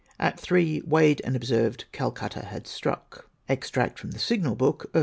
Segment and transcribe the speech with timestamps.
[0.19, 3.29] At 3, weighed and observed Calcutta had struck.
[3.47, 4.99] Extract from the Signcd book of H.